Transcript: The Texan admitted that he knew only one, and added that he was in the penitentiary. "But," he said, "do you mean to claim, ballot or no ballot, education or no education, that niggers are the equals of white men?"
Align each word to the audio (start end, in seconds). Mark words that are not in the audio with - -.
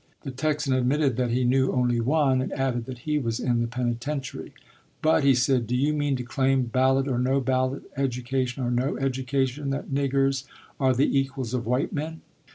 The 0.23 0.31
Texan 0.31 0.73
admitted 0.73 1.15
that 1.17 1.29
he 1.29 1.43
knew 1.43 1.71
only 1.71 1.99
one, 1.99 2.41
and 2.41 2.51
added 2.53 2.85
that 2.85 2.97
he 3.05 3.19
was 3.19 3.39
in 3.39 3.61
the 3.61 3.67
penitentiary. 3.67 4.51
"But," 5.03 5.23
he 5.23 5.35
said, 5.35 5.67
"do 5.67 5.75
you 5.75 5.93
mean 5.93 6.15
to 6.15 6.23
claim, 6.23 6.63
ballot 6.63 7.07
or 7.07 7.19
no 7.19 7.39
ballot, 7.39 7.83
education 7.95 8.63
or 8.63 8.71
no 8.71 8.97
education, 8.97 9.69
that 9.69 9.89
niggers 9.91 10.45
are 10.79 10.95
the 10.95 11.15
equals 11.19 11.53
of 11.53 11.67
white 11.67 11.93
men?" 11.93 12.21